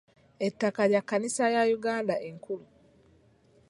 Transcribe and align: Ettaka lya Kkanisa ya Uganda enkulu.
Ettaka 0.47 0.81
lya 0.89 1.01
Kkanisa 1.03 1.45
ya 1.55 1.63
Uganda 1.77 2.15
enkulu. 2.27 2.65